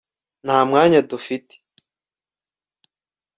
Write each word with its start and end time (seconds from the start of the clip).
nta 0.43 0.57
mwanya 0.69 0.99
dufite 1.09 1.55